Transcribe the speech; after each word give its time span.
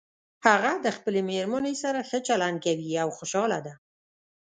هغه 0.47 0.71
د 0.85 0.87
خپلې 0.97 1.19
مېرمنې 1.29 1.73
سره 1.83 1.99
ښه 2.09 2.19
چلند 2.27 2.57
کوي 2.65 2.91
او 3.03 3.09
خوشحاله 3.17 3.59
ده 3.65 3.73